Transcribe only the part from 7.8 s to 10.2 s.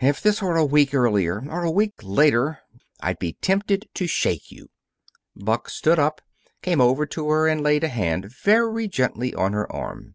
a hand very gently on her arm.